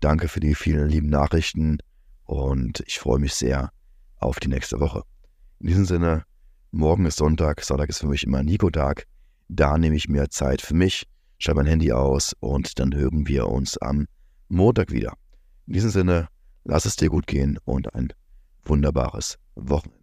Danke 0.00 0.26
für 0.26 0.40
die 0.40 0.56
vielen 0.56 0.88
lieben 0.88 1.08
Nachrichten. 1.08 1.78
Und 2.24 2.82
ich 2.86 2.98
freue 2.98 3.20
mich 3.20 3.34
sehr 3.34 3.70
auf 4.16 4.40
die 4.40 4.48
nächste 4.48 4.80
Woche. 4.80 5.02
In 5.60 5.68
diesem 5.68 5.84
Sinne, 5.84 6.24
morgen 6.72 7.06
ist 7.06 7.18
Sonntag. 7.18 7.62
Sonntag 7.62 7.88
ist 7.88 8.00
für 8.00 8.08
mich 8.08 8.24
immer 8.24 8.42
Nico-Tag. 8.42 9.06
Da 9.48 9.78
nehme 9.78 9.94
ich 9.94 10.08
mir 10.08 10.28
Zeit 10.30 10.62
für 10.62 10.74
mich, 10.74 11.04
schalte 11.38 11.56
mein 11.58 11.66
Handy 11.66 11.92
aus 11.92 12.34
und 12.40 12.78
dann 12.80 12.94
hören 12.94 13.28
wir 13.28 13.46
uns 13.48 13.76
am 13.78 14.06
Montag 14.48 14.90
wieder. 14.90 15.12
In 15.66 15.74
diesem 15.74 15.90
Sinne, 15.90 16.28
lass 16.64 16.86
es 16.86 16.96
dir 16.96 17.10
gut 17.10 17.26
gehen 17.26 17.58
und 17.64 17.94
ein 17.94 18.12
wunderbares 18.64 19.38
Wochenende. 19.54 20.01